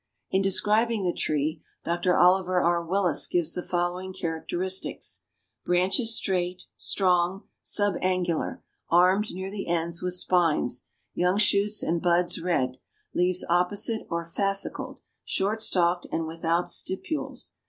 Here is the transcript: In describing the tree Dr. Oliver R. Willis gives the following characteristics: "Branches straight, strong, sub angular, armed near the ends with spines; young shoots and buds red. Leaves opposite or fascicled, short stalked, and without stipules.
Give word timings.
In 0.31 0.41
describing 0.41 1.03
the 1.05 1.13
tree 1.13 1.61
Dr. 1.85 2.17
Oliver 2.17 2.59
R. 2.59 2.83
Willis 2.83 3.27
gives 3.27 3.53
the 3.53 3.61
following 3.61 4.13
characteristics: 4.13 5.25
"Branches 5.63 6.15
straight, 6.15 6.63
strong, 6.75 7.43
sub 7.61 7.93
angular, 8.01 8.63
armed 8.89 9.31
near 9.31 9.51
the 9.51 9.67
ends 9.67 10.01
with 10.01 10.15
spines; 10.15 10.87
young 11.13 11.37
shoots 11.37 11.83
and 11.83 12.01
buds 12.01 12.41
red. 12.41 12.77
Leaves 13.13 13.45
opposite 13.47 14.07
or 14.09 14.25
fascicled, 14.25 14.97
short 15.23 15.61
stalked, 15.61 16.07
and 16.11 16.25
without 16.25 16.65
stipules. 16.65 17.51